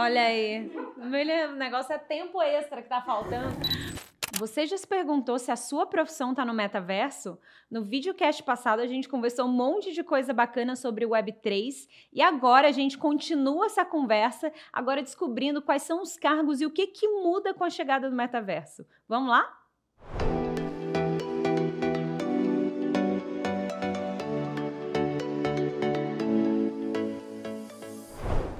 [0.00, 0.72] Olha aí.
[0.96, 3.54] O negócio é tempo extra que tá faltando.
[4.38, 7.38] Você já se perguntou se a sua profissão está no metaverso?
[7.70, 12.22] No videocast passado a gente conversou um monte de coisa bacana sobre o Web3 e
[12.22, 16.86] agora a gente continua essa conversa, agora descobrindo quais são os cargos e o que,
[16.86, 18.86] que muda com a chegada do metaverso.
[19.06, 19.59] Vamos lá?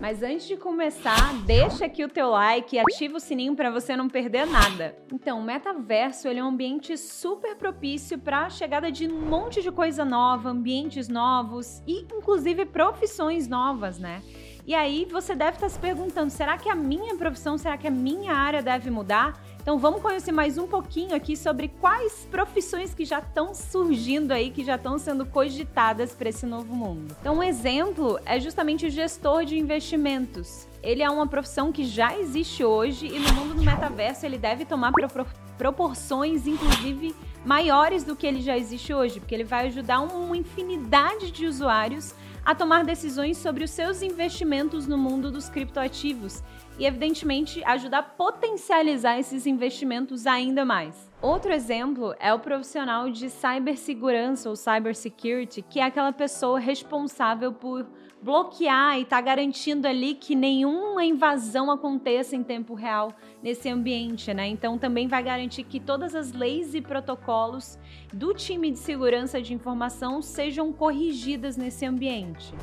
[0.01, 3.95] Mas antes de começar, deixa aqui o teu like e ativa o sininho para você
[3.95, 4.97] não perder nada.
[5.13, 9.61] Então, o metaverso ele é um ambiente super propício para a chegada de um monte
[9.61, 14.23] de coisa nova, ambientes novos e inclusive profissões novas, né?
[14.67, 17.91] E aí você deve estar se perguntando: será que a minha profissão, será que a
[17.91, 19.39] minha área deve mudar?
[19.71, 24.51] Então vamos conhecer mais um pouquinho aqui sobre quais profissões que já estão surgindo aí,
[24.51, 27.17] que já estão sendo cogitadas para esse novo mundo.
[27.21, 30.67] Então um exemplo é justamente o gestor de investimentos.
[30.83, 34.65] Ele é uma profissão que já existe hoje e no mundo do metaverso ele deve
[34.65, 35.09] tomar pro
[35.57, 41.31] proporções, inclusive maiores do que ele já existe hoje, porque ele vai ajudar uma infinidade
[41.31, 42.13] de usuários
[42.45, 46.43] a tomar decisões sobre os seus investimentos no mundo dos criptoativos
[46.81, 51.11] e, evidentemente, ajudar a potencializar esses investimentos ainda mais.
[51.21, 57.87] Outro exemplo é o profissional de cibersegurança ou cybersecurity, que é aquela pessoa responsável por
[58.23, 64.47] bloquear e tá garantindo ali que nenhuma invasão aconteça em tempo real nesse ambiente, né?
[64.47, 67.79] Então também vai garantir que todas as leis e protocolos
[68.13, 72.55] do time de segurança de informação sejam corrigidas nesse ambiente.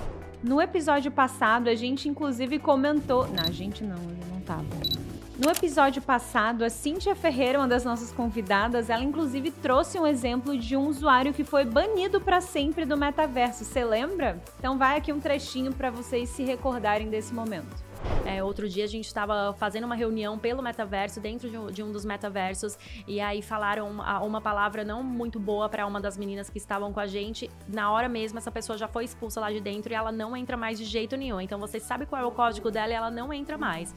[0.43, 3.27] No episódio passado, a gente inclusive comentou.
[3.27, 5.06] Não, a gente não, ele não tava.
[5.39, 10.57] No episódio passado, a Cíntia Ferreira, uma das nossas convidadas, ela inclusive trouxe um exemplo
[10.57, 13.63] de um usuário que foi banido para sempre do metaverso.
[13.63, 14.41] Você lembra?
[14.57, 17.85] Então vai aqui um trechinho para vocês se recordarem desse momento.
[18.25, 21.83] É, outro dia a gente estava fazendo uma reunião pelo metaverso, dentro de um, de
[21.83, 22.75] um dos metaversos,
[23.07, 26.91] e aí falaram uma, uma palavra não muito boa para uma das meninas que estavam
[26.91, 27.49] com a gente.
[27.67, 30.57] Na hora mesmo, essa pessoa já foi expulsa lá de dentro e ela não entra
[30.57, 31.39] mais de jeito nenhum.
[31.39, 33.93] Então você sabe qual é o código dela e ela não entra mais.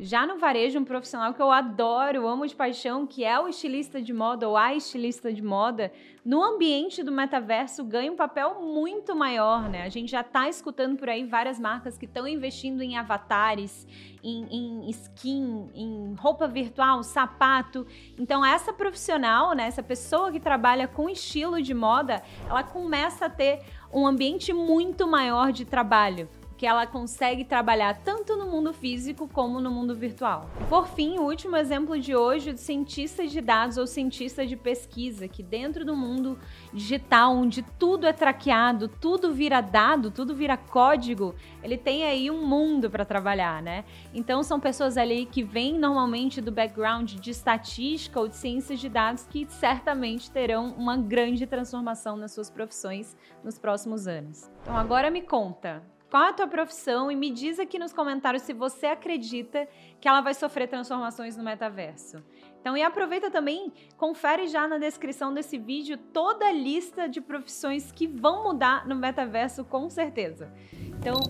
[0.00, 4.00] Já no varejo, um profissional que eu adoro, amo de paixão, que é o estilista
[4.00, 5.90] de moda ou a estilista de moda,
[6.24, 9.82] no ambiente do metaverso ganha um papel muito maior, né?
[9.82, 13.88] A gente já está escutando por aí várias marcas que estão investindo em avatares,
[14.22, 17.84] em, em, skin, em roupa virtual, sapato.
[18.16, 23.30] Então, essa profissional, né, essa pessoa que trabalha com estilo de moda, ela começa a
[23.30, 26.28] ter um ambiente muito maior de trabalho
[26.58, 30.50] que ela consegue trabalhar tanto no mundo físico como no mundo virtual.
[30.68, 34.56] Por fim, o último exemplo de hoje, o de cientista de dados ou cientista de
[34.56, 36.36] pesquisa, que dentro do mundo
[36.72, 41.32] digital, onde tudo é traqueado, tudo vira dado, tudo vira código,
[41.62, 43.84] ele tem aí um mundo para trabalhar, né?
[44.12, 48.88] Então são pessoas ali que vêm normalmente do background de estatística ou de ciências de
[48.88, 54.50] dados que certamente terão uma grande transformação nas suas profissões nos próximos anos.
[54.62, 58.42] Então agora me conta, qual é a tua profissão e me diz aqui nos comentários
[58.42, 59.68] se você acredita
[60.00, 62.22] que ela vai sofrer transformações no metaverso.
[62.60, 67.92] Então, e aproveita também, confere já na descrição desse vídeo toda a lista de profissões
[67.92, 70.52] que vão mudar no metaverso com certeza.
[70.98, 71.20] Então,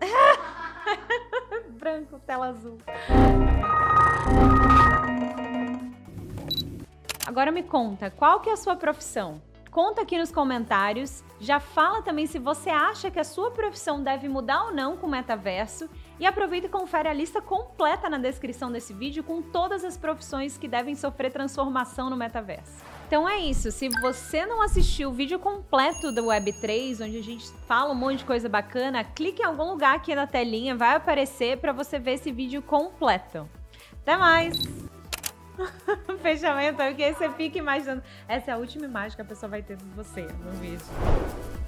[1.70, 2.78] branco, tela azul.
[7.26, 9.42] Agora me conta, qual que é a sua profissão?
[9.70, 11.22] Conta aqui nos comentários.
[11.38, 15.06] Já fala também se você acha que a sua profissão deve mudar ou não com
[15.06, 15.88] o metaverso.
[16.18, 20.58] E aproveita e confere a lista completa na descrição desse vídeo com todas as profissões
[20.58, 22.82] que devem sofrer transformação no metaverso.
[23.06, 23.70] Então é isso.
[23.70, 28.18] Se você não assistiu o vídeo completo do Web3, onde a gente fala um monte
[28.18, 32.14] de coisa bacana, clique em algum lugar aqui na telinha, vai aparecer para você ver
[32.14, 33.48] esse vídeo completo.
[34.02, 34.79] Até mais!
[36.22, 38.02] fechamento, porque você fica imaginando.
[38.28, 41.59] Essa é a última imagem que a pessoa vai ter de você no vídeo.